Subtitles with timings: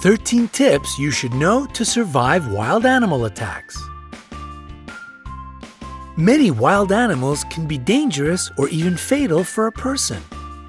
[0.00, 3.76] 13 tips you should know to survive wild animal attacks.
[6.16, 10.22] Many wild animals can be dangerous or even fatal for a person.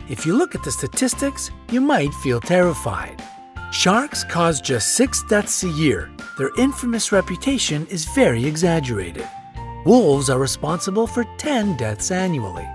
[0.09, 3.23] If you look at the statistics, you might feel terrified.
[3.71, 6.09] Sharks cause just six deaths a year.
[6.39, 9.29] Their infamous reputation is very exaggerated.
[9.85, 12.67] Wolves are responsible for 10 deaths annually.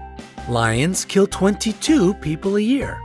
[0.49, 3.01] Lions kill 22 people a year.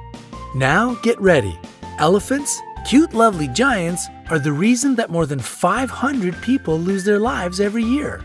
[0.54, 1.58] Now get ready.
[1.98, 7.60] Elephants, Cute, lovely giants are the reason that more than 500 people lose their lives
[7.60, 8.24] every year.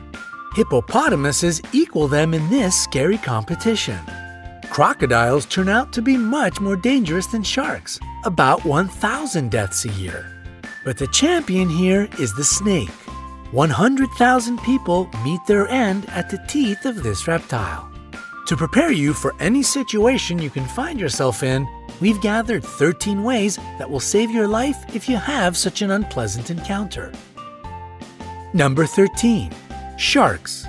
[0.54, 3.98] Hippopotamuses equal them in this scary competition.
[4.70, 10.30] Crocodiles turn out to be much more dangerous than sharks, about 1,000 deaths a year.
[10.84, 12.90] But the champion here is the snake.
[13.50, 17.90] 100,000 people meet their end at the teeth of this reptile.
[18.46, 21.66] To prepare you for any situation you can find yourself in,
[22.00, 26.50] we've gathered 13 ways that will save your life if you have such an unpleasant
[26.50, 27.12] encounter.
[28.52, 29.52] Number 13
[29.96, 30.66] Sharks.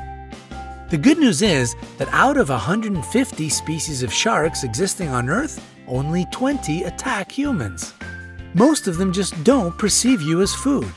[0.89, 6.25] The good news is that out of 150 species of sharks existing on Earth, only
[6.31, 7.93] 20 attack humans.
[8.53, 10.91] Most of them just don't perceive you as food.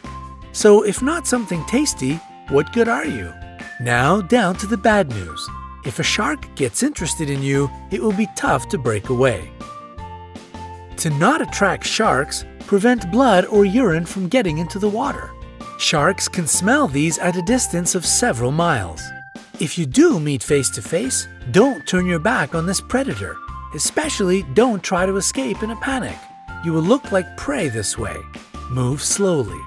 [0.52, 2.14] So, if not something tasty,
[2.48, 3.32] what good are you?
[3.80, 5.48] Now, down to the bad news.
[5.84, 9.50] If a shark gets interested in you, it will be tough to break away.
[10.98, 15.30] To not attract sharks, prevent blood or urine from getting into the water.
[15.78, 19.00] Sharks can smell these at a distance of several miles.
[19.60, 23.36] If you do meet face to face, don't turn your back on this predator.
[23.76, 26.16] Especially don't try to escape in a panic.
[26.64, 28.16] You will look like prey this way.
[28.68, 29.60] Move slowly.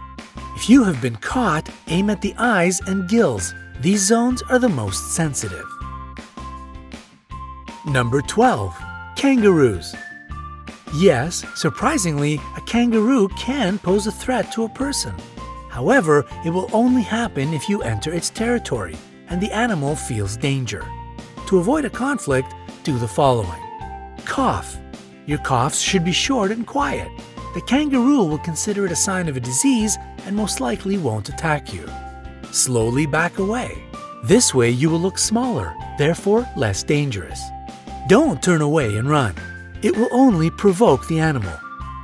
[0.58, 3.56] If you have been caught, aim at the eyes and gills.
[3.80, 5.66] These zones are the most sensitive.
[7.86, 8.78] Number 12.
[9.16, 9.96] Kangaroos.
[10.94, 15.16] Yes, surprisingly, a kangaroo can pose a threat to a person.
[15.70, 18.98] However, it will only happen if you enter its territory
[19.30, 20.86] and the animal feels danger.
[21.48, 22.54] To avoid a conflict,
[22.84, 23.62] do the following
[24.26, 24.78] Cough.
[25.26, 27.10] Your coughs should be short and quiet.
[27.54, 31.74] The kangaroo will consider it a sign of a disease and most likely won't attack
[31.74, 31.88] you.
[32.52, 33.82] Slowly back away.
[34.24, 37.42] This way you will look smaller, therefore less dangerous.
[38.08, 39.36] Don't turn away and run.
[39.84, 41.58] It will only provoke the animal.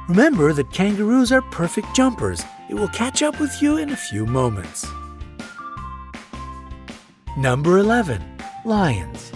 [0.07, 2.43] Remember that kangaroos are perfect jumpers.
[2.69, 4.87] It will catch up with you in a few moments.
[7.37, 8.23] Number 11.
[8.65, 9.31] Lions.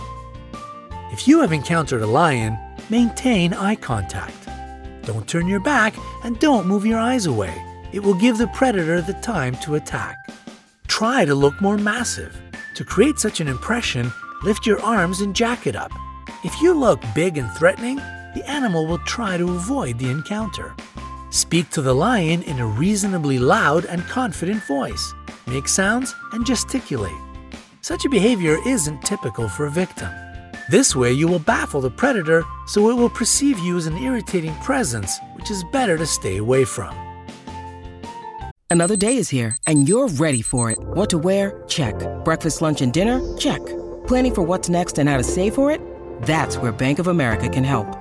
[1.12, 2.58] If you have encountered a lion,
[2.90, 4.48] maintain eye contact.
[5.04, 5.94] Don't turn your back
[6.24, 7.54] and don't move your eyes away.
[7.92, 10.16] It will give the predator the time to attack.
[10.88, 12.36] Try to look more massive.
[12.76, 15.92] To create such an impression, lift your arms and jack it up.
[16.44, 18.02] If you look big and threatening,
[18.34, 20.74] the animal will try to avoid the encounter.
[21.30, 25.14] Speak to the lion in a reasonably loud and confident voice.
[25.48, 27.12] Make sounds and gesticulate.
[27.82, 30.10] Such a behavior isn't typical for a victim.
[30.70, 34.54] This way, you will baffle the predator so it will perceive you as an irritating
[34.56, 36.96] presence, which is better to stay away from.
[38.70, 40.80] Another day is here, and you're ready for it.
[40.80, 41.62] What to wear?
[41.68, 41.96] Check.
[42.24, 43.20] Breakfast, lunch, and dinner?
[43.38, 43.60] Check.
[44.08, 45.82] Planning for what's next and how to save for it?
[46.22, 48.01] That's where Bank of America can help.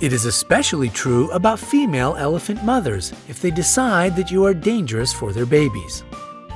[0.00, 5.12] It is especially true about female elephant mothers if they decide that you are dangerous
[5.12, 6.04] for their babies.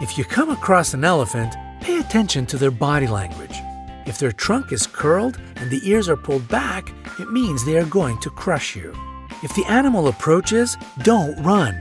[0.01, 3.57] If you come across an elephant, pay attention to their body language.
[4.07, 7.85] If their trunk is curled and the ears are pulled back, it means they are
[7.85, 8.95] going to crush you.
[9.43, 11.75] If the animal approaches, don't run.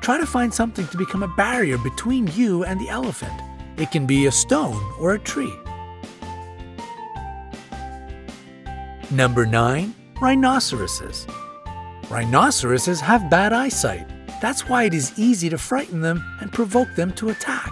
[0.00, 3.40] Try to find something to become a barrier between you and the elephant.
[3.76, 5.54] It can be a stone or a tree.
[9.12, 9.94] Number 9.
[10.24, 11.26] Rhinoceroses.
[12.08, 14.08] Rhinoceroses have bad eyesight.
[14.40, 17.70] That's why it is easy to frighten them and provoke them to attack.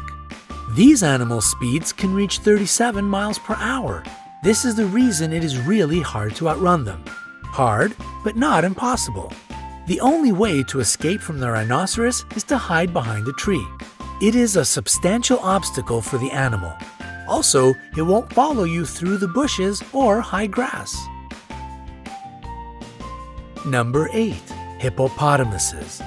[0.77, 4.05] These animal speeds can reach 37 miles per hour.
[4.45, 7.03] This is the reason it is really hard to outrun them.
[7.43, 9.33] Hard, but not impossible.
[9.87, 13.67] The only way to escape from the rhinoceros is to hide behind a tree.
[14.21, 16.77] It is a substantial obstacle for the animal.
[17.27, 20.95] Also, it won't follow you through the bushes or high grass.
[23.65, 24.35] Number 8.
[24.79, 26.03] Hippopotamuses.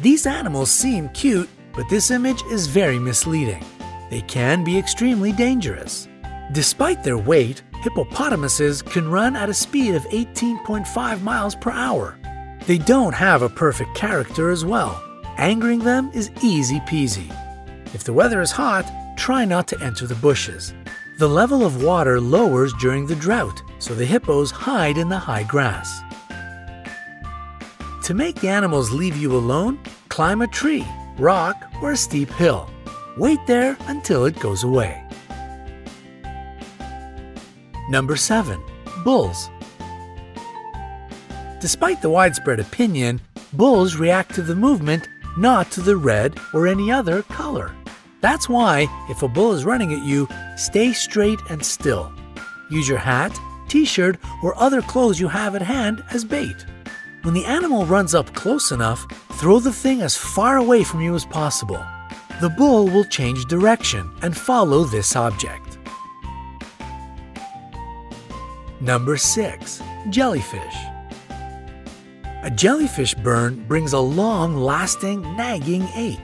[0.00, 3.64] These animals seem cute, but this image is very misleading.
[4.10, 6.06] They can be extremely dangerous.
[6.52, 12.18] Despite their weight, hippopotamuses can run at a speed of 18.5 miles per hour.
[12.66, 15.02] They don't have a perfect character as well.
[15.38, 17.34] Angering them is easy peasy.
[17.94, 18.84] If the weather is hot,
[19.16, 20.74] try not to enter the bushes.
[21.18, 25.44] The level of water lowers during the drought, so the hippos hide in the high
[25.44, 26.02] grass.
[28.04, 29.78] To make the animals leave you alone,
[30.08, 30.84] climb a tree,
[31.18, 32.68] rock, or a steep hill.
[33.16, 35.04] Wait there until it goes away.
[37.88, 38.60] Number 7.
[39.04, 39.48] Bulls.
[41.60, 43.20] Despite the widespread opinion,
[43.52, 47.72] bulls react to the movement, not to the red or any other color.
[48.20, 50.26] That's why, if a bull is running at you,
[50.56, 52.12] stay straight and still.
[52.68, 53.36] Use your hat,
[53.68, 56.66] t shirt, or other clothes you have at hand as bait.
[57.22, 59.06] When the animal runs up close enough,
[59.38, 61.80] throw the thing as far away from you as possible.
[62.40, 65.78] The bull will change direction and follow this object.
[68.80, 69.80] Number 6.
[70.10, 70.74] Jellyfish.
[72.42, 76.18] A jellyfish burn brings a long lasting, nagging ache.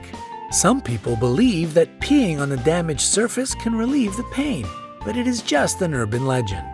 [0.51, 4.67] Some people believe that peeing on the damaged surface can relieve the pain,
[5.05, 6.67] but it is just an urban legend.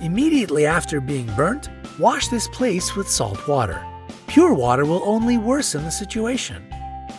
[0.00, 1.68] Immediately after being burnt,
[2.00, 3.84] Wash this place with salt water.
[4.26, 6.66] Pure water will only worsen the situation.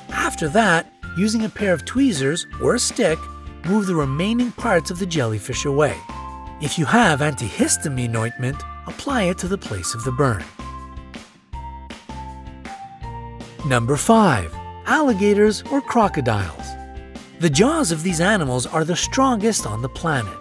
[0.10, 3.20] After that, using a pair of tweezers or a stick,
[3.66, 5.96] move the remaining parts of the jellyfish away.
[6.64, 10.44] If you have antihistamine ointment, apply it to the place of the burn.
[13.68, 14.52] Number 5.
[14.88, 16.66] Alligators or crocodiles.
[17.40, 20.40] The jaws of these animals are the strongest on the planet.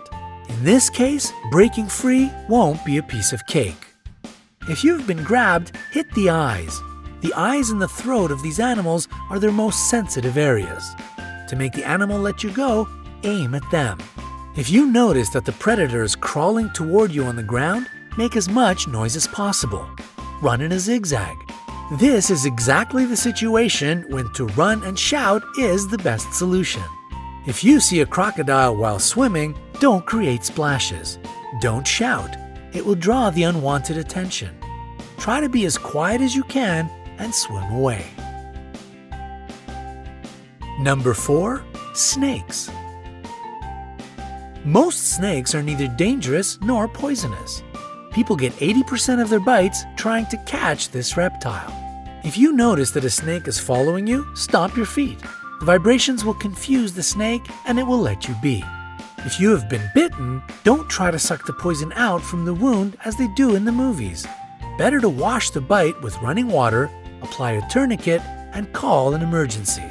[0.49, 3.90] In this case, breaking free won't be a piece of cake.
[4.69, 6.81] If you've been grabbed, hit the eyes.
[7.23, 10.95] The eyes and the throat of these animals are their most sensitive areas.
[11.49, 12.87] To make the animal let you go,
[13.25, 13.99] aim at them.
[14.57, 18.49] If you notice that the predator is crawling toward you on the ground, make as
[18.49, 19.89] much noise as possible.
[20.43, 21.37] Run in a zigzag.
[21.99, 26.85] This is exactly the situation when to run and shout is the best solution.
[27.47, 31.19] If you see a crocodile while swimming, don't create splashes.
[31.61, 32.37] Don't shout
[32.73, 34.57] it will draw the unwanted attention.
[35.19, 38.07] Try to be as quiet as you can and swim away.
[40.81, 41.63] Number 4.
[41.95, 42.71] Snakes.
[44.65, 47.63] Most snakes are neither dangerous nor poisonous.
[48.13, 51.77] People get 80% of their bites trying to catch this reptile.
[52.25, 55.19] If you notice that a snake is following you, stomp your feet.
[55.61, 58.65] The vibrations will confuse the snake and it will let you be.
[59.27, 62.97] If you have been bitten, don't try to suck the poison out from the wound
[63.05, 64.27] as they do in the movies.
[64.79, 66.91] Better to wash the bite with running water,
[67.21, 68.23] apply a tourniquet,
[68.55, 69.85] and call an emergency.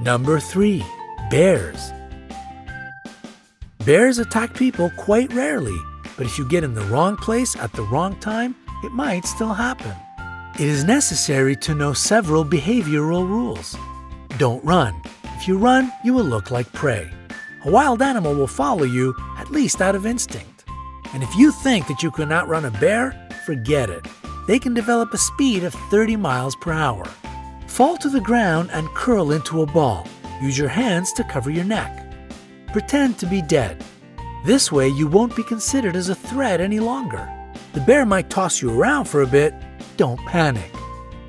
[0.00, 0.84] Number 3.
[1.30, 1.92] Bears.
[3.86, 5.78] Bears attack people quite rarely,
[6.18, 9.54] but if you get in the wrong place at the wrong time, it might still
[9.54, 9.94] happen.
[10.60, 13.74] It is necessary to know several behavioral rules.
[14.36, 14.94] Don't run.
[15.36, 17.10] If you run, you will look like prey.
[17.66, 20.64] A wild animal will follow you, at least out of instinct.
[21.12, 24.06] And if you think that you can outrun a bear, forget it.
[24.46, 27.04] They can develop a speed of 30 miles per hour.
[27.66, 30.08] Fall to the ground and curl into a ball.
[30.40, 32.10] Use your hands to cover your neck.
[32.72, 33.84] Pretend to be dead.
[34.46, 37.30] This way, you won't be considered as a threat any longer.
[37.74, 39.52] The bear might toss you around for a bit.
[39.98, 40.75] Don't panic.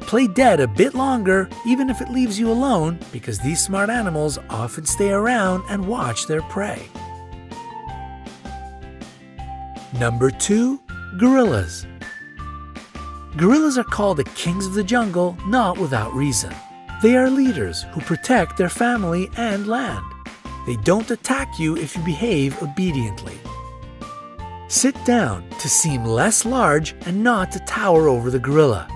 [0.08, 4.40] Play dead a bit longer, even if it leaves you alone, because these smart animals
[4.50, 6.82] often stay around and watch their prey.
[10.00, 10.80] Number 2.
[11.20, 11.86] Gorillas.
[13.36, 16.56] Gorillas are called the kings of the jungle not without reason.
[17.04, 20.06] They are leaders who protect their family and land.
[20.66, 23.38] They don't attack you if you behave obediently.
[24.70, 28.88] Sit down to seem less large and not to tower over the gorilla.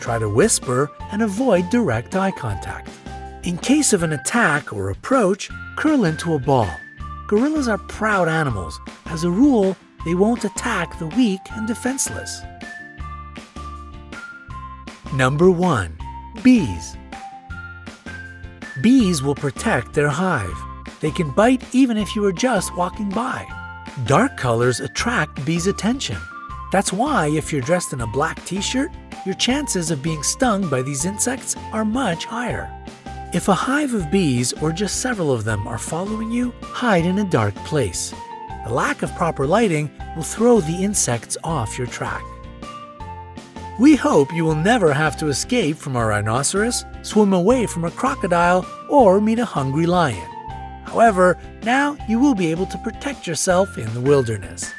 [0.00, 2.90] Try to whisper and avoid direct eye contact.
[3.44, 6.70] In case of an attack or approach, curl into a ball.
[7.28, 8.80] Gorillas are proud animals.
[9.06, 12.42] As a rule, they won't attack the weak and defenseless.
[15.14, 15.98] Number 1.
[16.42, 16.96] Bees.
[18.82, 20.56] Bees will protect their hive.
[21.00, 23.46] They can bite even if you are just walking by.
[24.06, 26.18] Dark colors attract bees' attention.
[26.70, 28.90] That's why, if you're dressed in a black t shirt,
[29.28, 32.72] your chances of being stung by these insects are much higher.
[33.34, 37.18] If a hive of bees or just several of them are following you, hide in
[37.18, 38.14] a dark place.
[38.64, 42.24] The lack of proper lighting will throw the insects off your track.
[43.78, 47.90] We hope you will never have to escape from a rhinoceros, swim away from a
[47.90, 50.26] crocodile, or meet a hungry lion.
[50.86, 54.72] However, now you will be able to protect yourself in the wilderness.